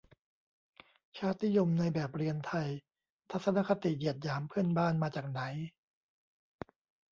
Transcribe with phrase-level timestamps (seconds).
[1.17, 2.69] "ชาตินิยมในแบบเรียนไทย"
[3.31, 5.41] ทัศนคติเหยียดหยามเพื่อนบ้าน มาจากไหน?